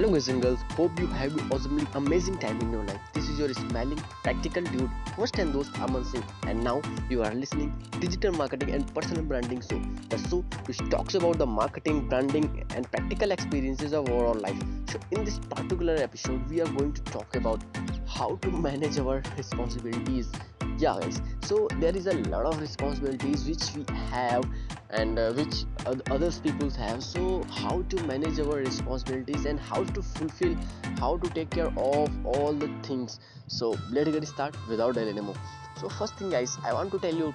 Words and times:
Hello 0.00 0.14
guys 0.14 0.28
and 0.28 0.40
girls, 0.40 0.60
hope 0.76 0.98
you 0.98 1.06
have 1.08 1.36
an 1.36 1.52
awesomely 1.52 1.86
amazing 1.92 2.38
time 2.38 2.58
in 2.62 2.72
your 2.72 2.82
life. 2.84 3.00
This 3.12 3.28
is 3.28 3.38
your 3.38 3.52
smiling, 3.52 3.98
practical 4.22 4.62
dude, 4.62 4.88
host 5.14 5.38
and 5.38 5.52
host 5.52 5.78
Aman 5.78 6.06
Singh, 6.06 6.24
and 6.46 6.64
now 6.64 6.80
you 7.10 7.22
are 7.22 7.34
listening 7.34 7.70
Digital 7.98 8.32
Marketing 8.32 8.70
and 8.70 8.94
Personal 8.94 9.22
Branding 9.24 9.60
Show, 9.60 9.78
the 10.08 10.16
show 10.16 10.38
which 10.64 10.78
talks 10.88 11.16
about 11.16 11.36
the 11.36 11.44
marketing, 11.44 12.08
branding, 12.08 12.64
and 12.74 12.90
practical 12.90 13.30
experiences 13.30 13.92
of 13.92 14.08
our 14.08 14.32
life. 14.32 14.62
So 14.88 14.98
in 15.10 15.22
this 15.26 15.38
particular 15.38 15.96
episode, 15.96 16.48
we 16.48 16.62
are 16.62 16.72
going 16.78 16.94
to 16.94 17.02
talk 17.02 17.36
about 17.36 17.62
how 18.06 18.36
to 18.36 18.50
manage 18.50 18.98
our 18.98 19.22
responsibilities. 19.36 20.32
Yeah, 20.80 20.98
guys. 20.98 21.20
So 21.42 21.68
there 21.78 21.94
is 21.94 22.06
a 22.06 22.14
lot 22.34 22.46
of 22.46 22.58
responsibilities 22.58 23.46
which 23.46 23.64
we 23.76 23.84
have 24.10 24.44
and 24.88 25.18
uh, 25.18 25.32
which 25.32 25.66
others 26.10 26.40
people 26.40 26.70
have. 26.70 27.04
So 27.04 27.42
how 27.50 27.82
to 27.82 28.02
manage 28.04 28.40
our 28.40 28.56
responsibilities 28.56 29.44
and 29.44 29.60
how 29.60 29.84
to 29.84 30.02
fulfill 30.02 30.56
how 30.98 31.18
to 31.18 31.28
take 31.30 31.50
care 31.50 31.66
of 31.66 32.26
all 32.26 32.54
the 32.54 32.70
things. 32.82 33.20
So 33.48 33.76
let's 33.90 34.10
get 34.10 34.26
start 34.26 34.56
without 34.68 34.94
delay 34.94 35.10
anymore. 35.10 35.34
So 35.80 35.88
first 35.88 36.16
thing 36.16 36.30
guys 36.30 36.58
i 36.64 36.72
want 36.74 36.90
to 36.92 36.98
tell 36.98 37.14
you 37.14 37.34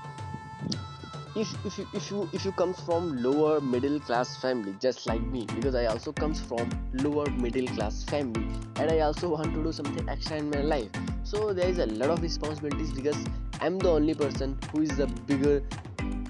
if, 1.35 1.53
if 1.65 1.77
you 1.79 1.87
if 1.93 2.11
you 2.11 2.29
if 2.31 2.45
you 2.45 2.51
comes 2.51 2.79
from 2.81 3.21
lower 3.23 3.59
middle 3.59 3.99
class 3.99 4.37
family 4.37 4.75
just 4.79 5.07
like 5.07 5.21
me 5.21 5.45
because 5.55 5.75
i 5.75 5.85
also 5.85 6.13
comes 6.13 6.39
from 6.39 6.69
lower 6.93 7.25
middle 7.31 7.67
class 7.75 8.03
family 8.03 8.45
and 8.77 8.91
i 8.91 8.99
also 8.99 9.29
want 9.29 9.53
to 9.53 9.63
do 9.63 9.71
something 9.71 10.07
extra 10.07 10.37
in 10.37 10.49
my 10.49 10.61
life 10.61 10.89
so 11.35 11.51
there 11.51 11.67
is 11.67 11.79
a 11.79 11.85
lot 11.85 12.09
of 12.09 12.21
responsibilities 12.21 12.93
because 12.93 13.17
i'm 13.59 13.77
the 13.79 13.89
only 13.89 14.13
person 14.13 14.57
who 14.71 14.81
is 14.81 14.95
the 14.95 15.07
bigger 15.31 15.61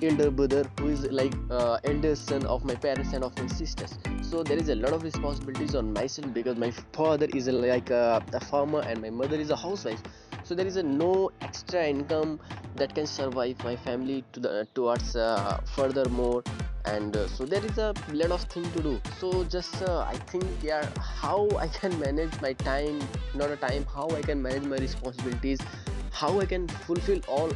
elder 0.02 0.30
brother 0.32 0.64
who 0.80 0.88
is 0.90 1.04
like 1.12 1.34
uh, 1.50 1.78
eldest 1.84 2.28
son 2.28 2.46
of 2.48 2.66
my 2.66 2.76
parents 2.76 3.14
and 3.14 3.24
of 3.24 3.38
my 3.40 3.48
sisters. 3.48 3.98
So 4.22 4.44
there 4.44 4.58
is 4.58 4.68
a 4.70 4.76
lot 4.76 4.92
of 4.92 5.04
responsibilities 5.04 5.74
on 5.74 5.94
myself 5.94 6.34
because 6.34 6.58
my 6.58 6.70
father 6.92 7.28
is 7.34 7.48
a, 7.48 7.54
like 7.54 7.90
a, 7.92 8.22
a 8.34 8.40
farmer 8.40 8.82
and 8.82 9.02
my 9.02 9.10
mother 9.10 9.38
is 9.38 9.52
a 9.52 9.56
housewife. 9.56 10.04
So 10.44 10.54
there 10.54 10.68
is 10.68 10.76
a 10.76 10.84
no 10.84 11.32
extra 11.42 11.88
income 11.88 12.40
that 12.76 12.94
can 12.94 13.08
survive 13.08 13.64
my 13.64 13.78
family 13.78 14.24
to 14.34 14.40
the 14.40 14.68
towards 14.76 15.16
uh, 15.16 15.62
furthermore 15.76 16.44
and 16.88 17.16
uh, 17.18 17.28
so 17.28 17.46
there 17.46 17.66
is 17.66 17.78
a 17.78 17.94
lot 18.14 18.32
of 18.32 18.42
thing 18.44 18.70
to 18.74 18.82
do. 18.82 19.02
So 19.20 19.44
just 19.46 19.82
uh, 19.82 20.00
i 20.08 20.18
think 20.32 20.46
yeah 20.62 20.88
how 21.00 21.48
i 21.58 21.68
can 21.68 21.98
manage 22.00 22.40
my 22.42 22.54
time 22.54 23.00
not 23.34 23.50
a 23.52 23.58
time 23.58 23.86
how 23.94 24.08
i 24.10 24.22
can 24.22 24.42
manage 24.42 24.64
my 24.64 24.78
responsibilities 24.78 25.60
how 26.12 26.40
i 26.40 26.46
can 26.46 26.68
fulfill 26.88 27.20
all 27.28 27.52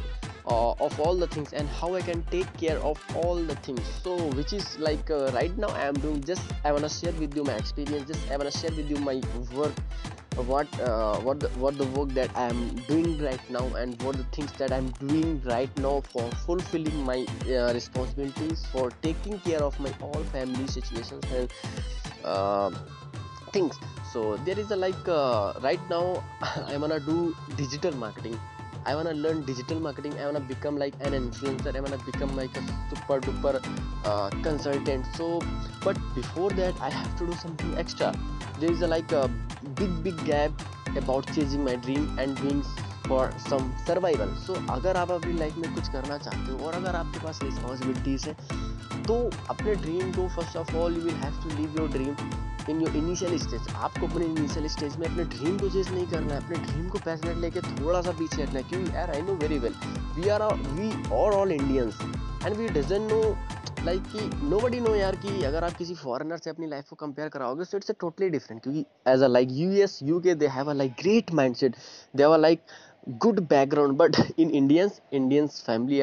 uh, 0.46 0.72
of 0.86 0.98
all 1.00 1.16
the 1.16 1.26
things 1.28 1.52
and 1.52 1.68
how 1.68 1.94
i 1.94 2.00
can 2.00 2.22
take 2.24 2.50
care 2.56 2.78
of 2.78 2.98
all 3.16 3.36
the 3.36 3.54
things. 3.56 3.82
So 4.02 4.16
which 4.38 4.52
is 4.52 4.78
like 4.78 5.10
uh, 5.10 5.30
right 5.32 5.56
now 5.56 5.68
i 5.68 5.84
am 5.86 5.94
doing 5.94 6.22
just 6.22 6.42
i 6.64 6.72
want 6.72 6.84
to 6.84 6.88
share 6.88 7.12
with 7.12 7.36
you 7.36 7.44
my 7.44 7.54
experience 7.54 8.08
just 8.08 8.30
i 8.30 8.36
want 8.36 8.50
to 8.50 8.58
share 8.58 8.70
with 8.76 8.90
you 8.90 8.96
my 8.96 9.20
work 9.54 9.72
what 10.36 10.68
uh, 10.80 11.16
what 11.18 11.40
the, 11.40 11.48
what 11.50 11.76
the 11.76 11.84
work 11.86 12.08
that 12.10 12.30
i 12.36 12.46
am 12.46 12.74
doing 12.88 13.18
right 13.18 13.50
now 13.50 13.66
and 13.74 14.00
what 14.02 14.16
the 14.16 14.24
things 14.24 14.52
that 14.52 14.72
i'm 14.72 14.88
doing 15.00 15.42
right 15.44 15.76
now 15.78 16.00
for 16.12 16.30
fulfilling 16.46 17.04
my 17.04 17.26
uh, 17.48 17.72
responsibilities 17.72 18.64
for 18.72 18.90
taking 19.02 19.38
care 19.40 19.62
of 19.62 19.78
my 19.80 19.92
all 20.00 20.22
family 20.24 20.66
situations 20.68 21.24
and 21.34 21.50
uh, 22.24 22.70
things. 23.52 23.78
So 24.12 24.36
there 24.38 24.58
is 24.58 24.70
a 24.70 24.76
like 24.76 25.08
uh, 25.08 25.54
right 25.62 25.80
now 25.88 26.22
i 26.66 26.76
want 26.76 26.92
to 26.92 27.00
do 27.00 27.34
digital 27.56 27.94
marketing 27.94 28.38
I 28.86 28.94
wanna 28.94 29.12
learn 29.12 29.44
digital 29.44 29.80
marketing. 29.80 30.14
I 30.18 30.26
wanna 30.26 30.40
become 30.40 30.78
like 30.78 30.94
an 31.00 31.12
influencer. 31.12 31.74
I 31.76 31.80
wanna 31.80 31.98
become 31.98 32.34
like 32.36 32.56
a 32.56 32.62
super 32.90 33.20
duper 33.20 33.62
uh, 34.04 34.30
consultant. 34.42 35.06
So, 35.16 35.40
but 35.84 35.96
before 36.14 36.50
that, 36.50 36.74
I 36.80 36.90
have 36.90 37.18
to 37.18 37.26
do 37.26 37.32
something 37.34 37.76
extra. 37.78 38.14
There 38.58 38.70
is 38.70 38.82
a 38.82 38.86
like 38.86 39.12
a 39.12 39.28
big 39.74 40.02
big 40.02 40.24
gap 40.24 40.52
about 40.96 41.26
chasing 41.34 41.64
my 41.64 41.76
dream 41.76 42.18
and 42.18 42.36
doing 42.36 42.64
for 43.10 43.30
some 43.40 43.70
survival 43.86 44.34
so 44.40 44.54
अगर 44.72 44.96
आप 44.96 45.10
अपनी 45.10 45.32
life 45.38 45.56
में 45.58 45.74
कुछ 45.74 45.88
करना 45.88 46.18
चाहते 46.18 46.52
हो 46.52 46.66
और 46.66 46.74
अगर 46.74 46.96
आपके 46.96 47.24
पास 47.24 47.40
रिस्पॉन्सिबिलिटीज़ 47.42 48.28
है 48.28 49.02
तो 49.02 49.14
अपने 49.50 49.74
ड्रीम 49.76 50.12
को 50.12 50.28
first 50.36 50.56
of 50.56 50.74
all 50.76 50.94
you 50.94 51.02
will 51.02 51.14
have 51.24 51.42
to 51.42 51.56
leave 51.56 51.80
your 51.80 51.88
dream 51.88 52.14
in 52.70 52.80
your 52.82 52.96
initial 52.96 53.38
stage 53.38 53.68
आपको 53.74 54.06
अपने 54.06 54.24
इनिशियल 54.24 54.66
स्टेज 54.68 54.96
में 54.96 55.06
अपने 55.08 55.24
ड्रीम 55.34 55.58
को 55.58 55.68
चेज 55.68 55.90
नहीं 55.92 56.06
करना 56.06 56.34
है, 56.34 56.44
अपने 56.44 56.56
ड्रीम 56.56 56.88
को 56.88 56.98
पैसनेट 57.04 57.36
लेके 57.36 57.60
थोड़ा 57.60 58.02
सा 58.02 58.12
पीछे 58.18 58.42
हटना 58.42 58.58
है 58.58 58.62
क्योंकि 58.62 58.96
यार 58.96 59.10
I 59.10 59.22
know 59.22 59.34
very 59.36 59.58
well 59.58 59.74
we 60.16 60.28
are 60.28 60.42
we 60.54 60.90
are 60.90 61.38
all 61.38 61.52
Indians 61.52 61.98
and 62.46 62.56
we 62.56 62.68
doesn't 62.68 63.10
know 63.12 63.22
like 63.84 64.02
कि 64.12 64.20
नो 64.46 64.58
बडी 64.60 64.80
नो 64.80 64.94
यार 64.94 65.16
कि 65.16 65.42
अगर 65.44 65.64
आप 65.64 65.72
किसी 65.72 65.94
फॉरनर 65.94 66.38
से 66.38 66.50
अपनी 66.50 66.66
लाइफ 66.66 66.88
को 66.90 66.96
कंपेयर 66.96 67.28
कराओगे 67.28 67.64
so 67.64 67.76
it's 67.76 67.90
a 67.90 67.94
totally 68.00 68.28
different 68.30 68.62
क्योंकि 68.62 68.84
as 69.08 69.22
a 69.22 69.26
like 69.26 69.48
U 69.52 69.70
S 69.84 69.98
U 70.02 70.20
K 70.20 70.34
they 70.34 70.46
have 70.56 70.70
a 70.70 70.74
like 70.74 70.92
great 71.00 71.32
mindset 71.56 71.76
they 72.16 72.22
have 72.22 72.32
a 72.32 72.36
like 72.36 72.62
good 73.06 73.48
background 73.48 73.96
but 73.96 74.16
in 74.36 74.50
indians 74.50 75.00
indians 75.10 75.60
family 75.60 76.00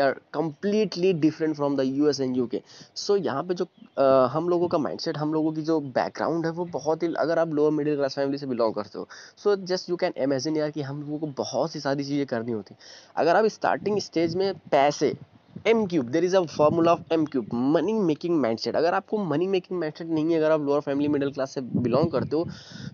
different 1.14 1.56
from 1.56 1.76
the 1.78 1.82
U 1.82 2.08
S 2.10 2.20
and 2.20 2.38
U 2.38 2.46
K 2.48 2.62
so 2.96 3.16
यहाँ 3.18 3.44
पे 3.44 3.54
जो 3.54 3.68
आ, 4.00 4.28
हम 4.28 4.50
लोगों 4.50 4.68
का 4.68 4.78
mindset 4.78 5.18
हम 5.18 5.34
लोगों 5.34 5.52
की 5.54 5.62
जो 5.62 5.80
बैकग्राउंड 5.80 6.46
है 6.46 6.52
वो 6.52 6.66
बहुत 6.66 7.04
ही 7.04 7.14
अगर 7.20 7.40
आप 7.40 7.54
लोअर 7.54 7.72
मिडिल 7.72 7.96
क्लास 7.96 8.16
फैमिली 8.16 8.38
से 8.38 8.48
बिलोंग 8.48 8.74
करते 8.76 9.00
हो 9.00 9.08
so 9.44 9.56
just 9.56 9.90
you 9.90 9.96
can 9.96 10.14
imagine 10.18 10.58
यार 10.58 10.72
कि 10.72 10.82
हम 10.82 11.02
लोगों 11.02 11.20
को 11.20 11.28
बहुत 11.44 11.72
सी 11.72 11.80
सारी 11.80 12.04
चीज़ें 12.04 12.26
करनी 12.26 12.52
होती 12.52 12.76
अगर 13.16 13.36
आप 13.36 13.46
स्टार्टिंग 13.46 14.00
स्टेज 14.00 14.36
में 14.36 14.54
पैसे 14.72 15.14
M 15.68 15.86
cube 15.86 16.10
there 16.10 16.24
is 16.24 16.36
a 16.38 16.42
formula 16.48 16.92
of 16.92 17.14
M 17.14 17.26
cube 17.26 17.54
money 17.54 17.94
making 17.94 18.36
mindset 18.42 18.76
अगर 18.76 18.94
आपको 18.94 19.18
मनी 19.26 19.48
मेकिंग 19.48 19.80
माइंडसेट 19.80 20.08
नहीं 20.08 20.32
है, 20.32 20.38
अगर 20.38 20.52
आप 20.52 20.62
लोअर 20.62 20.82
फैमिली 20.82 21.08
मिडिल 21.08 21.32
क्लास 21.32 21.54
से 21.54 21.62
बिलोंग 21.62 22.12
करते 22.12 22.36
हो 22.36 22.46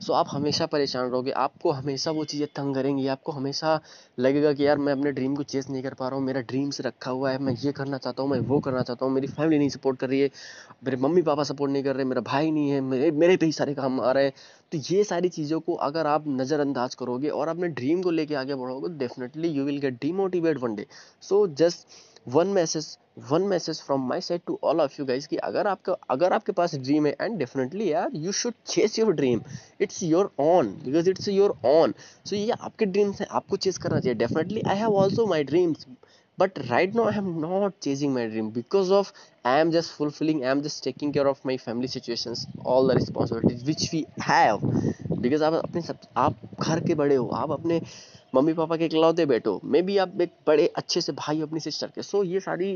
सो 0.02 0.14
आप 0.14 0.28
हमेशा 0.30 0.66
परेशान 0.66 1.10
रहोगे। 1.10 1.32
आपको 1.32 1.72
हमेशा 1.72 2.12
वो 2.12 2.24
चीज़ें 2.26 2.48
तंग 2.56 2.76
करेंगी। 2.76 3.08
आपको 3.08 3.32
हमेशा 3.32 3.80
लगेगा 4.20 4.54
कि 4.54 4.66
यार, 4.68 4.78
मैं 4.78 4.94
अपने 4.94 5.12
ड्रीम 5.12 5.36
को 5.36 5.44
चेस 5.44 5.70
नहीं 5.70 5.84
कर 5.84 5.94
पा 5.94 6.08
रहा 6.08 6.18
हूँ। 6.18 6.26
मेरा 6.26 6.42
ड्रीम 6.42 6.70
से 6.70 6.84
रखा 6.84 7.12
हुआ 7.12 7.32
है। 7.32 7.40
मैं 7.40 7.54
ये 7.64 7.72
करना 7.72 7.98
चाहता 7.98 8.24
हूँ, 8.24 8.30
मैं 8.32 8.40
वो 8.40 8.60
करना 8.60 8.82
चाहता 8.82 9.06
हूँ। 9.06 9.14
मेरी 9.14 9.28
फैमिली 9.28 9.60
नहीं 9.60 9.70
सपोर्ट 9.70 10.00
कर 10.00 10.10
रही 10.10 10.20
है। 10.20 10.30
मेरे 10.86 10.98
मम्मी 10.98 11.22
पापा 11.22 11.44
सपोर्ट 11.44 11.72
नहीं 11.72 11.84
कर 11.84 11.96
रहे। 11.96 12.06
मेरा 12.06 12.22
भाई 12.22 12.52
नहीं 12.52 12.70
है। 12.70 12.82
मेरे 12.82 13.12
मेरे 13.14 13.38
पे 13.38 13.46
ही 13.46 13.52
सारे 13.52 13.74
काम 13.74 14.00
आ 14.02 14.12
रहे 14.12 14.24
हैं। 14.24 14.34
तो 14.72 14.78
ये 14.92 15.04
सारी 15.04 15.30
चीज़ों 15.30 15.60
को 15.60 15.74
अगर 15.88 16.08
आप 16.08 16.24
नज़रअंदाज 16.28 16.96
करोगे 16.96 17.30
और 17.30 17.48
अपने 17.48 17.68
ड्रीम 17.80 18.02
को 18.02 18.12
लेके 18.12 18.36
आगे 18.36 18.56
बढ़ोगे 18.56 18.98
definitely 18.98 19.50
you 19.50 19.64
will 19.64 19.78
get 19.78 20.02
demotivate 20.02 20.58
one 20.58 20.76
day 20.76 20.86
so 21.22 21.46
just 21.56 21.88
one 22.28 22.48
message 22.48 22.98
one 23.32 23.42
message 23.48 23.82
from 23.82 24.08
my 24.10 24.22
side 24.22 24.42
to 24.48 24.58
all 24.64 24.82
of 24.82 24.96
you 25.00 25.06
guys 25.06 25.28
कि 25.28 25.38
अगर 25.38 25.68
आपका, 25.68 25.94
अगर 26.10 26.34
आपके 26.34 26.52
पास 26.52 26.76
ड्रीम 26.76 27.06
है 27.06 27.16
एंड 27.22 27.38
डेफिनेटली 27.40 27.92
यार 27.92 28.16
you 28.16 28.32
should 28.32 28.54
chase 28.68 29.00
your 29.00 29.14
dream 29.14 29.42
it's 29.82 30.02
your 30.04 30.32
own 30.40 30.68
because 30.86 31.10
it's 31.10 31.28
your 31.28 31.58
own 31.66 31.94
so 32.26 32.36
ये 32.36 32.52
आपके 32.52 32.86
ड्रीम्स 32.86 33.22
हैं, 33.22 33.28
आपको 33.32 33.58
चेस 33.58 33.78
करना 33.78 34.00
चाहिए. 34.00 34.16
Definitely 34.18 34.62
I 34.70 34.78
have 34.78 34.96
also 35.04 35.28
my 35.28 35.44
dreams 35.44 35.86
but 36.38 36.56
right 36.68 36.96
now 36.98 37.04
i 37.10 37.12
am 37.18 37.26
not 37.42 37.74
chasing 37.86 38.14
my 38.14 38.22
dream 38.28 38.48
because 38.54 38.92
of, 39.00 39.10
i 39.46 39.52
am 39.64 39.72
just 39.74 39.92
fulfilling, 39.98 40.40
i 40.44 40.48
am 40.54 40.64
just 40.68 40.84
taking 40.84 41.12
care 41.18 41.26
of 41.32 41.44
my 41.50 41.58
family 41.66 41.90
situations, 41.96 42.42
all 42.66 42.88
the 42.88 42.96
responsibilities 42.96 43.62
which 43.68 43.84
we 43.92 44.00
have. 44.30 44.64
Because 45.26 45.42
आप 45.42 45.54
अपने 45.54 45.82
सब, 45.82 46.00
आप 46.18 46.40
घर 46.60 46.80
के 46.88 46.96
बड़े 46.96 47.16
हो, 47.16 47.28
आप 47.42 47.52
अपने 47.52 47.80
मम्मी 48.34 48.54
पापा 48.54 48.76
के 48.78 48.86
इकलौते 48.86 49.26
बेटो, 49.26 49.60
मे 49.64 49.82
बी 49.82 49.98
आप 49.98 50.22
एक 50.22 50.32
बड़े 50.48 50.66
अच्छे 50.78 51.02
से 51.02 51.12
भाई 51.14 51.42
अपनी 51.42 51.60
सिस्टर 51.60 51.88
के 51.96 52.02
सो 52.04 52.24
ये 52.24 52.40
सारी 52.40 52.72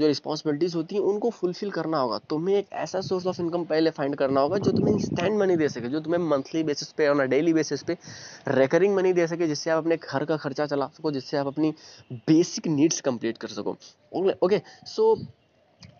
जो 0.00 0.06
रिस्पॉन्सिबिलिटीज़ 0.06 0.76
होती 0.76 0.94
हैं, 0.94 1.02
उनको 1.02 1.30
फुलफिल 1.30 1.70
करना 1.70 1.98
होगा। 1.98 2.18
तुम्हें 2.30 2.56
एक 2.56 2.72
ऐसा 2.72 3.00
सोर्स 3.00 3.26
ऑफ़ 3.26 3.40
इनकम 3.40 3.64
पहले 3.64 3.90
फाइंड 3.90 4.16
करना 4.16 4.40
होगा, 4.40 4.58
जो 4.58 4.72
तुम्हें 4.72 4.94
इंस्टेंट 4.94 5.38
मनी 5.40 5.56
दे 5.56 5.68
सके, 5.68 5.88
जो 5.88 6.00
तुम्हें 6.00 6.20
मंथली 6.20 6.62
बेसिस 6.62 6.92
पे 6.92 7.08
और 7.08 7.26
डेली 7.26 7.52
बेसिस 7.52 7.82
पे 7.82 7.96
रेकरिंग 8.48 8.94
मनी 8.96 9.12
दे 9.12 9.26
सके, 9.26 9.46
जिससे 9.46 9.70
आप 9.70 9.78
अपने 9.78 9.96
घर 9.96 10.24
का 10.24 10.36
खर्चा 10.36 10.66
चला 10.66 10.86
सको, 10.86 11.12
जिससे 11.12 11.36
आप 11.36 11.46
अपनी 11.46 11.74
बेसिक 12.12 12.66
नीड्स 12.68 13.00
कंप्लीट 13.00 13.38
कर 13.38 13.48
सको। 13.48 13.76
ओके 14.42 14.60
सो 14.86 15.14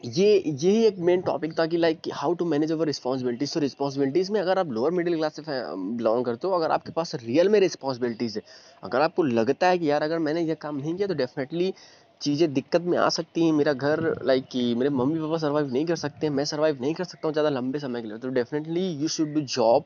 ये, 0.06 0.43
यही 0.47 0.84
एक 0.84 0.98
मेन 0.98 1.20
टॉपिक 1.22 1.59
था 1.59 1.66
कि 1.66 1.76
like 1.76 2.09
how 2.15 2.34
to 2.34 2.44
manage 2.44 2.72
our 2.72 2.87
responsibilities 2.87 3.48
so 3.50 3.60
responsibilities 3.60 4.31
में 4.31 4.41
अगर 4.41 4.59
आप 4.59 4.70
लोअर 4.72 4.91
मिडिल 4.93 5.16
क्लास 5.16 5.37
से 5.37 5.42
बिलोंग 5.47 6.24
करते 6.24 6.48
हो, 6.48 6.54
अगर 6.54 6.71
आपके 6.71 6.92
पास 6.92 7.15
रियल 7.15 7.48
में 7.48 7.59
रिस्पॉन्सिबिलिटीज 7.60 8.36
है, 8.36 8.42
अगर 8.83 9.01
आपको 9.01 9.22
लगता 9.22 9.68
है 9.68 9.78
कि 9.78 9.91
यार, 9.91 10.03
अगर 10.03 10.18
मैंने 10.18 10.42
ये 10.42 10.54
काम 10.54 10.77
नहीं 10.77 10.95
किया 10.95 11.09
तो 11.09 11.15
डेफिनेटली 11.15 11.72
चीज़ें 12.21 12.53
दिक्कत 12.54 12.83
में 12.83 12.97
आ 12.98 13.09
सकती 13.10 13.45
हैं। 13.45 13.53
मेरा 13.53 13.72
घर 13.74 14.01
लाइक 14.24 14.45
कि 14.53 14.74
मेरे 14.74 14.91
मम्मी 14.91 15.21
पापा 15.21 15.39
सर्वाइव 15.39 15.72
नहीं 15.72 15.84
कर 15.86 15.97
सकते, 15.97 16.30
मैं 16.30 16.45
सर्वाइव 16.45 16.80
नहीं 16.80 16.95
कर 16.95 17.04
सकता 17.04 17.28
हूँ 17.28 17.33
ज़्यादा 17.33 17.51
लंबे 17.51 17.78
समय 17.78 18.03
के 18.03 18.09
लिए 18.09 18.18
तो 18.18 18.28
definitely 18.30 18.89
you 18.92 19.09
should 19.09 19.33
do 19.34 19.41
job 19.41 19.84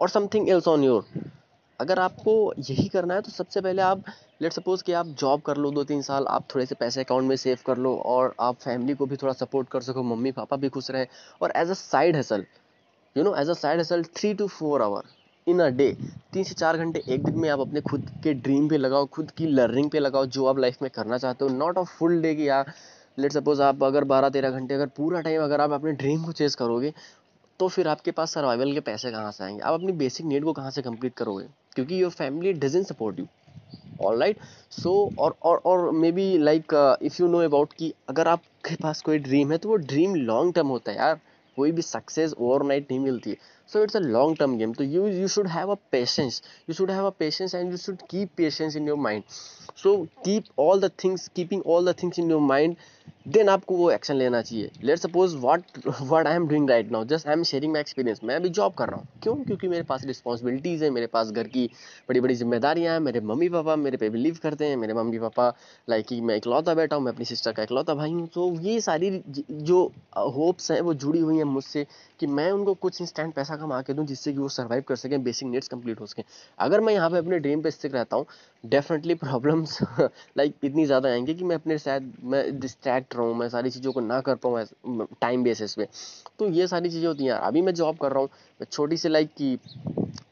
और 0.00 0.08
समथिंग 0.08 0.48
एल्स 0.48 0.68
ऑन 0.68 0.84
योर 0.84 1.04
अगर 1.82 1.98
आपको 1.98 2.32
यही 2.60 2.88
करना 2.88 3.14
है 3.14 3.20
तो 3.20 3.30
सबसे 3.32 3.60
पहले 3.60 3.82
आप 3.82 4.02
लेट 4.42 4.52
सपोज़ 4.52 4.82
कि 4.84 4.92
आप 4.92 5.06
जॉब 5.20 5.40
कर 5.40 5.56
लो 5.56 5.70
दो 5.70 5.84
तीन 5.84 6.02
साल, 6.02 6.26
आप 6.26 6.44
थोड़े 6.54 6.66
से 6.66 6.74
पैसे 6.74 7.00
अकाउंट 7.00 7.28
में 7.28 7.36
सेव 7.36 7.58
कर 7.66 7.78
लो 7.78 7.94
और 8.06 8.34
आप 8.40 8.56
फैमिली 8.64 8.94
को 8.94 9.06
भी 9.06 9.16
थोड़ा 9.16 9.32
सपोर्ट 9.34 9.68
कर 9.68 9.80
सको, 9.82 10.02
मम्मी, 10.02 10.32
पापा 10.32 10.56
भी 10.56 10.68
खुश 10.68 10.90
रहे 10.90 11.06
और 11.42 11.52
as 11.56 11.70
a 11.70 11.74
side 11.74 12.16
hustle 12.16 12.44
you 13.16 13.24
know 13.24 13.34
as 13.36 13.48
a 13.48 13.54
side 13.54 13.80
hustle 13.80 14.02
three 14.16 14.32
two 14.34 14.46
four 14.48 14.82
hour 14.82 15.10
in 15.46 15.60
a 15.60 15.68
day 15.70 15.90
तीन 16.32 16.44
से 16.44 16.54
चार 16.54 16.76
घंटे 16.78 17.02
एक 17.08 17.24
दिन 17.24 17.38
में 17.38 17.48
आप 17.50 17.60
अपने 17.60 17.80
खुद 17.80 18.10
के 18.24 18.34
ड्रीम 18.34 18.68
पे 18.68 18.76
लगाओ, 18.76 19.06
खुद 19.06 19.30
की 19.30 19.46
लर्निंग 19.48 19.90
पे 19.90 19.98
लगाओ, 19.98 20.26
जो 20.26 20.46
आप 20.46 20.58
लाइफ 20.58 20.82
में 20.82 20.90
करना 20.94 21.18
चाहते 21.18 21.44
हो 21.44 21.50
नॉट 21.56 21.78
अ 21.78 21.82
फुल 21.98 22.20
डे 22.22 22.34
की 22.34 22.48
यार 22.48 22.72
लेट 23.18 23.32
सपोज़ 23.32 23.62
आप 23.62 23.82
अगर 23.84 24.04
बारह 24.04 24.28
तेरह 24.28 24.50
घंटे, 24.50 24.74
अगर 24.74 24.86
पूरा 24.96 25.20
टाइम 25.20 25.42
अगर 25.44 25.60
आप 25.60 25.72
अपने 25.72 25.92
ड्रीम 25.92 26.24
को 26.24 26.32
चेस 26.32 26.54
करोगे 26.54 26.92
तो 27.62 27.68
फिर 27.68 27.88
आपके 27.88 28.10
पास 28.10 28.32
सर्वाइवल 28.34 28.72
के 28.72 28.80
पैसे 28.80 29.10
कहाँ 29.10 29.32
से 29.32 29.44
आएँगे? 29.44 29.60
आप 29.62 29.74
अपनी 29.74 29.92
बेसिक 29.92 30.26
नीड 30.26 30.44
को 30.44 30.52
कहाँ 30.52 30.70
से 30.70 30.82
कंप्लीट 30.82 31.14
करोगे? 31.14 31.44
क्योंकि 31.74 32.02
your 32.02 32.10
family 32.10 32.52
doesn't 32.52 32.86
support 32.86 33.18
you 33.18 33.26
all 34.00 34.18
right 34.20 34.38
so 34.70 35.12
और 35.18 35.34
और 35.42 35.60
और 35.64 35.90
maybe 36.12 36.38
like 36.38 36.98
if 37.02 37.22
you 37.22 37.28
know 37.28 37.38
about 37.38 37.72
कि 37.72 37.92
अगर 38.08 38.28
आपके 38.28 38.74
पास 38.74 39.02
कोई 39.02 39.18
ड्रीम 39.18 39.52
है 39.52 39.58
तो 39.58 39.68
वो 39.68 39.76
ड्रीम 39.76 40.14
लॉन्ग 40.14 40.54
टर्म 40.54 40.68
होता 40.68 40.92
है 40.92 40.98
यार. 40.98 41.20
कोई 41.56 41.72
भी 41.72 41.82
सक्सेस 41.82 42.32
ओवरनाइट 42.32 42.90
नहीं 42.90 43.00
मिलती. 43.00 43.30
है 43.30 43.36
so, 43.72 43.82
it's 43.88 43.98
a 44.00 44.04
long 44.16 44.36
term 44.40 44.56
game. 44.62 44.74
So, 44.80 44.86
you 44.94 45.06
you 45.18 45.28
should 45.34 45.50
have 45.56 45.74
a 45.74 45.78
patience. 45.96 46.40
You 46.70 46.78
should 46.80 46.94
have 46.96 47.10
a 47.10 47.14
patience 47.24 47.58
and 47.60 47.76
you 47.76 47.82
should 47.84 48.02
keep 48.14 48.34
patience 48.42 48.80
in 48.80 48.90
your 48.92 48.98
mind. 49.06 49.36
So, 49.82 49.94
keep 50.26 50.50
all 50.64 50.82
the 50.86 50.90
things, 51.04 51.28
keeping 51.40 51.62
all 51.74 51.90
the 51.90 52.00
things 52.02 52.24
in 52.24 52.34
your 52.36 52.42
mind 52.54 52.90
then 53.28 53.48
आपको 53.48 53.76
वो 53.76 53.90
action 53.90 54.14
लेना 54.16 54.40
चाहिए. 54.42 54.70
Let 54.84 54.98
suppose 54.98 55.36
what 55.36 55.86
what 55.86 56.26
I 56.26 56.34
am 56.34 56.46
doing 56.48 56.68
right 56.70 56.90
now 56.92 57.04
just 57.12 57.26
I 57.26 57.32
am 57.32 57.42
sharing 57.50 57.72
my 57.72 57.80
experience 57.80 58.20
मैं 58.24 58.36
अभी 58.36 58.48
job 58.48 58.72
कर 58.78 58.88
रहा 58.88 58.96
हूँ. 58.96 59.06
क्यों? 59.22 59.34
क्योंकि 59.44 59.68
मेरे 59.68 59.82
पास 59.82 60.04
रिस्पॉन्सिबिलिटीज़ 60.06 60.84
है. 60.84 60.90
मेरे 60.90 61.06
पास 61.06 61.30
घर 61.30 61.48
की 61.48 61.64
बड़ी 62.08 62.20
बड़ी 62.20 62.34
जिम्मेदारियाँ 62.34 62.92
हैं. 62.92 63.00
मेरे 63.00 63.20
मम्मी 63.20 63.48
पापा 63.48 63.76
मेरे 63.76 63.96
पे 63.96 64.10
बिलीव 64.10 64.38
करते 64.42 64.66
हैं. 64.66 64.76
मेरे 64.76 64.94
मम्मी 64.94 65.18
पापा 65.18 65.48
लाइक 65.88 66.06
कि 66.06 66.20
मैं 66.20 66.36
इकलौता 66.36 66.74
बैठा 66.74 66.96
हूँ. 66.96 67.04
मैं 67.04 67.12
अपनी 67.12 67.24
सिस्टर 67.24 67.52
का 67.52 67.62
इकलौता 67.62 67.94
भाई 67.94 68.12
हूँ. 68.12 68.26
तो 68.34 68.50
ये 68.60 68.80
सारी 68.80 69.22
जो 69.50 69.84
होप्स 70.16 70.70
हैं, 70.70 70.80
वो 70.80 70.94
जुड़ी 70.94 71.20
हुई 71.20 71.36
हैं 71.36 71.44
मुझसे 71.44 71.86
कि 72.20 72.26
मैं 72.26 72.50
उनको 72.52 72.74
कुछ 72.74 73.00
इंस्टेंट 73.00 73.34
पैसा 73.34 73.56
कमा 73.62 73.80
के 73.82 73.92
दूँ 73.92 74.06
जिससे 74.06 74.32
कि 74.32 74.38
वो 74.38 74.48
सर्वाइव 74.50 74.84
कर 74.88 74.96
सकें 74.96 75.22
बेसिक 75.24 75.48
नीड्स 75.48 75.68
कंप्लीट 75.68 76.00
हो 76.00 76.06
सकें। 76.06 76.22
अगर 76.58 76.80
मैं 76.80 76.94
यहाँ 76.94 77.10
पे 77.10 77.18
अपने 77.18 77.38
ड्रीम 77.38 77.62
पे 77.62 77.70
स्टिक 77.70 77.94
रहता 77.94 78.16
हूँ 78.16 78.26
डेफिनेटली 78.64 79.14
प्रॉब्लम्स 79.16 79.78
लाइक 80.00 80.54
इतनी 80.64 80.84
ज़्यादा 80.86 81.08
आएँगी 81.08 81.34
कि 81.34 81.44
मैं 81.44 81.56
अपने 81.56 81.78
शायद, 81.78 82.12
मैं 82.22 82.60
डिस्ट्रैक्ट 82.60 83.16
रहूँ, 83.16 83.34
मैं 83.34 83.48
सारी 83.48 83.70
चीज़ों 83.70 83.92
को 83.92 84.00
ना 84.00 84.20
कर 84.20 84.34
पाऊँ 84.36 85.06
टाइम 85.20 85.44
बेसिस 85.44 85.74
पे। 85.74 85.88
तो 86.38 86.48
ये 86.50 86.66
सारी 86.66 86.90
चीज़ें 86.90 87.06
होती 87.06 87.24
हैं। 87.24 87.32
अभी 87.32 87.62
मैं 87.62 87.74
जॉब 87.74 87.98
कर 87.98 88.12
रहा 88.12 88.20
हूँ, 88.20 88.28
मैं 88.60 88.66
छोटी 88.70 88.96
सी 88.96 89.08
लाइक 89.08 89.30
की 89.32 89.58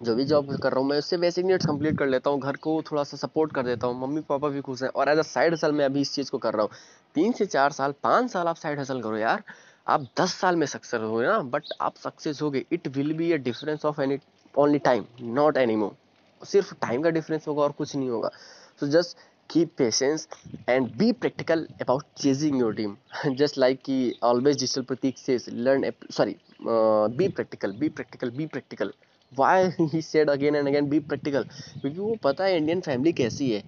जो 0.03 0.15
भी 0.15 0.25
जॉब 0.25 0.55
कर 0.57 0.71
रहा 0.71 0.81
हूँ, 0.81 0.89
मैं 0.89 0.99
उससे 0.99 1.17
बेसिक 1.19 1.45
नीड्स 1.45 1.67
कंप्लीट 1.67 1.97
कर 1.99 2.07
लेता 2.07 2.31
हूँ, 2.31 2.41
घर 2.41 2.57
को 2.57 2.81
थोड़ा 2.83 3.03
सा 3.05 3.17
सपोर्ट 3.17 3.53
कर 3.53 3.63
देता 3.63 3.87
हूँ, 3.87 4.01
मम्मी 4.01 4.21
पापा 4.29 4.49
भी 4.49 4.61
खुश 4.61 4.83
हैं। 4.83 4.89
और 4.91 5.09
एज 5.09 5.19
अ 5.19 5.23
साइड 5.23 5.53
हसल 5.53 5.73
मैं 5.73 5.85
अभी 5.85 6.01
इस 6.01 6.15
चीज़ 6.15 6.31
को 6.31 6.39
कर 6.39 6.55
रहा 6.55 6.63
हूँ। 6.63 6.71
तीन 7.15 7.33
से 7.33 7.47
चार 7.47 7.73
साल, 7.73 7.95
पाँच 8.03 8.31
साल 8.31 8.47
आप 8.49 8.57
साइड 8.57 8.81
हसल 8.81 9.03
करो 9.03 9.17
यार। 9.17 9.43
आप 9.87 10.07
दस 10.21 10.35
साल 10.35 10.57
में 10.57 10.67
सक्सेस 10.67 11.01
हो 11.01 11.21
ना 11.23 11.39
बट 11.53 11.73
आप 11.81 11.97
सक्सेस 11.97 12.43
हो 12.43 12.51
गए 12.51 12.65
it 12.73 12.89
will 12.97 13.13
be 13.17 13.33
a 13.33 13.37
difference 13.45 13.85
of 13.85 14.01
any 14.03 14.19
only 14.55 14.79
time 14.79 15.05
not 15.35 15.57
any 15.57 15.91
सिर्फ़ 16.43 16.75
टाइम 16.83 17.03
का 17.03 17.11
डिफरेंस 17.11 17.49
होगा 17.49 17.63
और 17.63 17.73
कुछ 17.79 17.95
नहीं 17.97 18.09
होगा। 18.11 18.31
So 18.81 18.87
just 18.89 19.17
keep 19.51 19.73
patience 19.79 20.29
and 20.69 20.89
be 20.99 21.11
practical 21.13 21.67
about 21.83 22.05
chasing 22.19 22.59
your 22.61 22.75
dream 22.75 22.97
just 23.37 23.59
like 23.59 23.81
की 23.85 24.15
ऑलवेज 24.25 24.59
डिजिटल 24.59 24.83
प्रतीक 24.83 25.19
से 25.19 25.39
learn 25.51 25.91
sorry 26.13 26.37
be 26.63 27.29
practical 27.29 27.73
be 27.73 27.89
practical 27.89 28.31
be 28.31 28.47
practical 28.47 28.93
why 29.33 29.69
he 29.81 30.03
said 30.03 30.31
again 30.31 30.57
and 30.57 30.69
again 30.69 30.89
be 30.91 30.99
practical 31.01 31.45
क्योंकि 31.81 31.99
वो 31.99 32.15
पता 32.23 32.45
है 32.45 32.57
Indian 32.57 32.81
family 32.81 33.13
कैसी 33.13 33.51
है। 33.51 33.63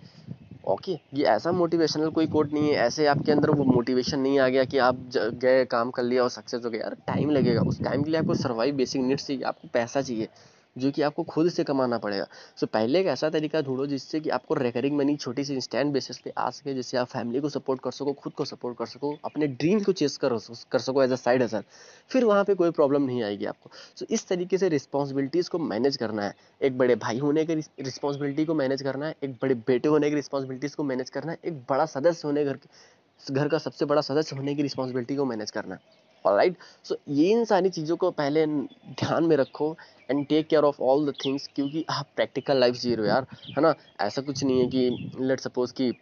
okay, 0.64 0.98
ये 1.14 1.24
ऐसा 1.24 1.52
मोटिवेशनल 1.52 2.10
कोई 2.10 2.26
कोट 2.26 2.52
नहीं 2.52 2.68
है, 2.68 2.74
ऐसे 2.76 3.06
आपके 3.06 3.32
अंदर 3.32 3.50
वो 3.50 3.64
मोटिवेशन 3.64 4.18
नहीं 4.18 4.38
आ 4.38 4.48
गया 4.48 4.64
कि 4.64 4.78
आप 4.78 4.96
गए, 5.16 5.64
काम 5.64 5.90
कर 5.90 6.02
लिया 6.02 6.22
और 6.22 6.30
सक्सेस 6.30 6.64
हो 6.64 6.70
गया। 6.70 6.80
यार 6.80 6.96
टाइम 7.06 7.30
लगेगा, 7.30 7.60
उस 7.60 7.82
टाइम 7.82 8.02
के 8.02 8.10
लिए 8.10 8.20
आपको 8.20 8.34
सर्वाइव 8.34 8.76
बेसिक 8.76 9.02
नीड्स 9.02 9.26
चाहिए, 9.26 9.42
आपको 9.42 9.68
पैसा 9.72 10.02
चाहिए। 10.02 10.28
जो 10.76 10.90
कि 10.90 11.02
आपको 11.02 11.22
खुद 11.22 11.48
से 11.48 11.64
कमाना 11.64 11.98
पड़ेगा। 11.98 12.26
सो 12.56 12.66
पहले 12.66 13.00
एक 13.00 13.06
ऐसा 13.06 13.28
तरीका 13.30 13.60
ढूंढो 13.62 13.86
जिससे 13.86 14.20
कि 14.20 14.30
आपको 14.30 14.54
रिकरिंग 14.54 14.96
मनी 14.96 15.16
छोटी 15.16 15.44
सी 15.44 15.54
इंस्टेंट 15.54 15.92
बेसिस 15.92 16.18
पे 16.18 16.30
आ 16.30 16.48
सके, 16.50 16.74
जिससे 16.74 16.96
आप 16.96 17.06
फैमिली 17.06 17.40
को 17.40 17.48
सपोर्ट 17.48 17.80
कर 17.80 17.90
सको, 17.90 18.12
खुद 18.12 18.32
को 18.32 18.44
सपोर्ट 18.44 18.78
कर 18.78 18.86
सको, 18.86 19.16
अपने 19.24 19.46
ड्रीम 19.46 19.80
को 19.80 19.92
चेस 19.92 20.16
कर 20.16 20.38
कर 20.72 20.78
सको 20.78 21.02
एज 21.02 21.12
अ 21.12 21.16
साइड 21.16 21.42
हसल 21.42 21.64
फिर 22.10 22.24
वहाँ 22.24 22.44
पे 22.44 22.54
कोई 22.54 22.70
प्रॉब्लम 22.70 23.02
नहीं 23.02 23.22
आएगी 23.22 23.44
आपको। 23.44 23.70
सो 23.96 24.06
इस 24.10 24.26
तरीके 24.28 24.58
से 24.58 24.68
रिस्पॉन्सिबिलिटीज़ 24.68 25.50
को 25.50 25.58
मैनेज 25.58 25.96
करना 25.96 26.22
है। 26.22 26.34
एक 26.62 26.78
बड़े 26.78 26.94
भाई 26.96 27.18
होने 27.18 27.44
की 27.44 27.54
रिस्पॉन्सिबिलिटी 27.54 28.44
को 28.44 28.54
मैनेज 28.54 28.82
करना 28.82 29.06
है, 29.06 29.14
एक 29.24 29.32
बड़े 29.32 29.54
बेटे 29.54 29.88
होने 29.88 30.10
की 30.10 30.16
रिस्पॉन्सिबिलिटीज़ 30.16 30.76
को 30.76 30.84
मैनेज 30.84 31.10
करना 31.10 31.32
है, 31.32 31.38
एक 31.44 31.58
बड़ा 31.70 31.86
सदस्य 31.86 32.28
होने 32.28 32.44
घर 32.44 32.56
के, 32.56 33.34
घर 33.34 33.48
का 33.48 33.58
सबसे 33.58 33.84
बड़ा 33.84 34.00
सदस्य 34.00 34.36
होने 34.36 34.54
की 34.54 34.62
रिस्पॉन्सिबिलिटी 34.62 35.16
को 35.16 35.24
मैनेज 35.24 35.50
करना 35.50 35.74
है। 35.74 35.80
राइट 36.24 36.56
सो 36.84 36.96
ये 37.08 37.30
इन 37.32 37.44
सारी 37.44 37.70
चीज़ों 37.70 37.96
को 37.96 38.10
पहले 38.12 38.46
ध्यान 38.46 39.24
में 39.24 39.36
रखो 39.36 39.76
and 40.10 40.26
take 40.26 40.46
care 40.48 40.64
of 40.64 40.80
all 40.82 41.06
the 41.06 41.14
things 41.24 41.48
क्योंकि 41.54 41.84
आप 41.90 42.06
प्रैक्टिकल 42.16 42.58
लाइफ 42.60 42.74
जी 42.76 42.94
रहे 42.94 43.06
हो 43.06 43.12
यार, 43.12 43.26
है 43.56 43.62
ना? 43.62 43.74
ऐसा 44.00 44.22
कुछ 44.22 44.44
नहीं 44.44 44.60
है 44.60 44.66
कि 44.68 45.10
लेट 45.20 45.40
सपोज़ 45.40 45.72
कि 45.74 45.92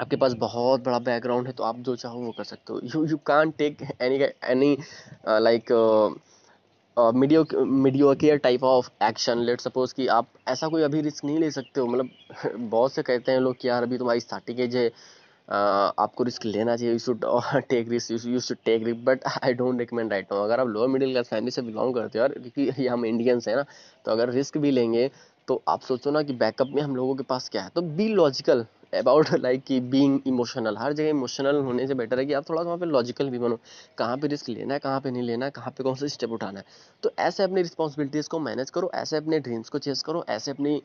आपके 0.00 0.16
पास 0.16 0.32
बहुत 0.40 0.84
बड़ा 0.84 0.98
बैकग्राउंड 0.98 1.46
है 1.46 1.52
तो 1.52 1.64
आप 1.64 1.78
जो 1.88 1.94
चाहो 1.96 2.20
वो 2.20 2.30
कर 2.32 2.44
सकते 2.44 2.72
हो। 2.72 2.80
You 2.94 3.04
you 3.06 3.16
can 3.26 3.50
take 3.58 3.82
any 4.02 4.22
any 4.50 4.76
like 5.40 5.72
medio 6.96 7.44
mediocre 8.20 8.36
type 8.38 8.64
of 8.64 8.88
action 9.04 9.38
let 9.44 9.60
suppose 9.60 9.94
कि 9.94 10.06
आप 10.08 10.28
ऐसा 10.48 10.68
कोई 10.68 10.82
अभी 10.82 11.00
रिस्क 11.02 11.24
नहीं 11.24 11.38
ले 11.38 11.50
सकते 11.50 11.80
हो। 11.80 11.86
मतलब 11.86 12.10
बहुत 12.70 12.92
से 12.92 13.02
कहते 13.02 13.32
हैं 13.32 13.40
लोग 13.40 13.56
कि 13.60 13.68
यार 13.68 13.82
अभी 13.82 13.98
तुम्हारी 13.98 14.20
स्टार्टिंग 14.20 14.60
एज 14.60 14.76
है 14.76 14.90
आपको 15.50 16.24
रिस्क 16.24 16.44
लेना 16.44 16.76
चाहिए। 16.76 16.92
You 16.92 16.98
should 16.98 17.24
take 17.70 17.88
risk 17.88 18.26
you 18.26 18.40
should 18.40 18.58
take 18.64 18.84
risk 18.84 18.98
but 19.04 19.24
I 19.42 19.54
don't 19.54 19.78
recommend 19.78 20.12
right 20.12 20.32
now 20.32 20.44
अगर 20.44 20.60
आप 20.60 20.68
लोअर 20.68 20.88
मिडिल 20.88 21.10
क्लास 21.10 21.28
फैमिली 21.28 21.50
से 21.50 21.62
बिलोंग 21.62 21.94
करते 21.94 22.18
हो 22.18 22.24
और 22.24 22.32
क्योंकि 22.38 22.86
हम 22.86 23.04
इंडियंस 23.06 23.48
हैं 23.48 23.56
ना 23.56 23.64
तो 24.04 24.12
अगर 24.12 24.30
रिस्क 24.30 24.58
भी 24.58 24.70
लेंगे 24.70 25.10
तो 25.50 25.62
आप 25.68 25.80
सोचो 25.82 26.10
ना 26.10 26.22
कि 26.22 26.32
बैकअप 26.32 26.68
में 26.74 26.80
हम 26.82 26.94
लोगों 26.96 27.14
के 27.16 27.22
पास 27.28 27.48
क्या 27.52 27.62
है। 27.62 27.70
तो 27.74 27.82
बी 27.82 28.06
लॉजिकल 28.08 28.64
अबाउट 28.94 29.28
लाइक 29.34 29.62
कि 29.64 29.78
बीइंग 29.90 30.20
इमोशनल 30.26 30.76
हर 30.78 30.92
जगह 30.92 31.08
इमोशनल 31.08 31.56
होने 31.64 31.86
से 31.86 31.94
बेटर 31.94 32.18
है 32.18 32.26
कि 32.26 32.32
आप 32.32 32.48
थोड़ा 32.50 32.62
सा 32.62 32.66
वहाँ 32.66 32.78
पे 32.78 32.86
लॉजिकल 32.86 33.30
भी 33.30 33.38
बनो। 33.38 33.58
कहाँ 33.98 34.16
पे 34.16 34.28
रिस्क 34.28 34.48
लेना 34.48 34.74
है, 34.74 34.80
कहाँ 34.80 35.00
पे 35.00 35.10
नहीं 35.10 35.22
लेना 35.22 35.44
है, 35.44 35.50
कहाँ 35.50 35.70
पे 35.70 35.84
कौन 35.84 35.94
सा 35.94 36.06
स्टेप 36.06 36.30
उठाना 36.32 36.58
है। 36.58 36.64
तो 37.02 37.12
ऐसे 37.18 37.42
अपनी 37.42 37.62
रिस्पॉन्सिबिलिटीज़ 37.62 38.28
को 38.28 38.38
मैनेज 38.38 38.70
करो, 38.70 38.90
ऐसे 38.94 39.16
अपने 39.16 39.40
ड्रीम्स 39.40 39.68
को 39.68 39.78
चेस 39.78 40.02
करो, 40.02 40.24
ऐसे 40.28 40.50
अपनी 40.50 40.80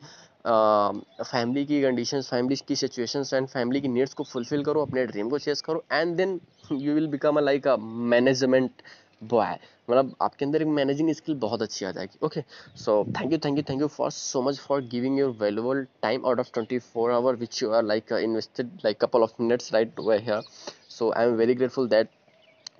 फैमिली 0.46 1.64
की 1.66 1.80
कंडीशन 1.82 2.20
फैमिली 2.22 2.56
की 2.68 2.76
सिचुएशन 2.76 3.24
एंड 3.34 3.46
फैमिली 3.46 3.80
की 3.80 3.88
नीड्स 3.88 4.14
को 4.14 4.24
फुलफिल 4.24 4.64
करो, 4.64 4.82
अपने 4.82 5.06
ड्रीम 5.06 5.30
को 5.30 5.38
चेस 5.38 5.62
करो 5.62 5.84
and 5.92 6.16
then 6.16 6.40
you 6.72 6.94
will 6.94 7.06
become 7.08 7.36
a 7.36 7.40
like 7.42 7.68
a 7.68 7.76
management 8.12 8.82
boy 9.22 9.56
मतलब 9.90 10.14
आपके 10.22 10.44
अंदर 10.44 10.62
एक 10.62 10.68
मैनेजिंग 10.68 11.12
स्किल 11.14 11.34
बहुत 11.40 11.62
अच्छी 11.62 11.84
आ 11.84 11.90
जाएगी। 11.90 12.18
Okay 12.26 12.42
so 12.84 13.02
thank 13.18 13.32
you 13.32 13.38
thank 13.44 13.56
you 13.58 13.62
thank 13.70 13.80
you 13.80 13.86
for 13.88 14.10
so 14.10 14.42
much 14.42 14.58
for 14.58 14.80
giving 14.92 15.18
your 15.18 15.30
valuable 15.40 15.86
time 16.02 16.26
out 16.26 16.40
of 16.40 16.50
twenty 16.54 16.78
four 16.78 17.10
hour 17.10 17.36
which 17.36 17.62
you 17.62 17.70
are 17.70 17.84
like 17.84 18.12
invested 18.12 18.70
like 18.84 19.00
couple 19.00 19.22
of 19.22 19.42
minutes 19.42 19.72
right 19.74 20.00
way 20.00 20.18
here 20.18 20.42
so 20.88 21.12
I 21.16 21.26
am 21.26 21.34
very 21.36 21.54
grateful 21.54 21.88
that 21.88 22.08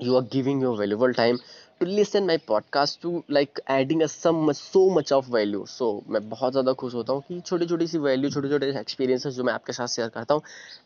you 0.03 0.17
are 0.17 0.23
giving 0.33 0.63
your 0.63 0.79
valuable 0.79 1.13
time 1.15 1.39
to 1.81 1.87
listen 1.87 2.27
my 2.27 2.37
podcast 2.39 3.01
to, 3.01 3.25
like, 3.29 3.61
adding 3.69 4.03
a 4.03 4.09
some 4.09 4.53
so 4.55 4.89
much 4.91 5.13
of 5.13 5.27
value. 5.35 5.65
So, 5.73 5.89
मैं 6.09 6.29
बहुत 6.29 6.53
ज़्यादा 6.53 6.73
खुश 6.83 6.95
होता 6.95 7.13
हूँ 7.13 7.23
कि 7.29 7.41
छोटी 7.41 7.67
छोटी 7.67 7.87
सी 7.87 7.99
value 7.99 8.31
छोटे 8.31 8.49
छोटे 8.51 8.69
एक्सपीरियंसेस 8.81 9.35
जो 9.35 9.45
मैं 9.45 9.53
आपके 9.53 9.73
साथ 9.73 9.87
शेयर 9.95 10.09
करता 10.15 10.35
हूँ 10.35 10.43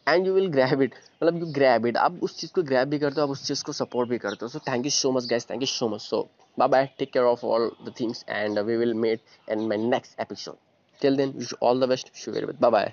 and 0.08 0.26
you 0.26 0.34
will 0.34 0.48
grab 0.56 0.82
it 0.82 0.94
मतलब 1.22 1.38
यू 1.40 1.52
ग्रैब 1.58 1.86
इट 1.86 1.96
आप 1.96 2.18
उस 2.22 2.38
चीज़ 2.40 2.52
को 2.54 2.62
ग्रैब 2.72 2.88
भी 2.88 2.98
करते 2.98 3.20
हो, 3.20 3.26
आप 3.26 3.32
उस 3.32 3.46
चीज़ 3.46 3.64
को 3.64 3.72
सपोर्ट 3.72 4.08
भी 4.08 4.18
करते 4.18 4.44
हो. 4.44 4.48
So 4.48 4.58
thank 4.68 4.84
you 4.84 4.90
so 4.90 5.12
much 5.12 5.26
guys 5.30 5.50
thank 5.50 5.62
you 5.62 5.66
so 5.74 5.88
much 5.88 6.00
so 6.00 6.28
bye 6.58 6.68
bye 6.68 6.88
take 6.98 7.12
care 7.12 7.26
of 7.26 7.44
all 7.46 7.70
the 7.86 7.94
things 8.00 8.24
and 8.28 8.58
we 8.58 8.76
will 8.76 8.94
meet 9.06 9.20
in 9.50 9.66
my 9.68 9.88
next 9.94 10.20
episode 10.20 10.56
till 11.02 11.14
then, 11.16 11.30
wish 11.34 11.52
you 11.52 11.56
all 11.62 11.78
the 11.78 11.86
best. 11.86 12.12
Bye 12.60 12.70
bye 12.70 12.92